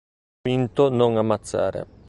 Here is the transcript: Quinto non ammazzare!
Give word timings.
Quinto 0.41 0.89
non 0.89 1.15
ammazzare! 1.17 1.85